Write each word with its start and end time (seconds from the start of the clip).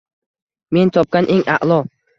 Men 0.77 0.93
topgan 0.97 1.31
eng 1.37 1.47
a’lo 1.59 1.79